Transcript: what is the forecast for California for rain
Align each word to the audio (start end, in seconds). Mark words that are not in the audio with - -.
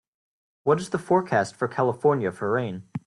what 0.63 0.79
is 0.79 0.89
the 0.89 0.97
forecast 0.97 1.55
for 1.55 1.67
California 1.67 2.31
for 2.31 2.51
rain 2.51 2.81